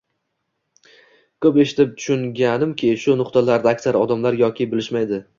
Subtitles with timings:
[1.45, 5.21] Koʻp eshitib tushunganimki, shu nuqtalarda aksar odamlar yoki bilishmaydi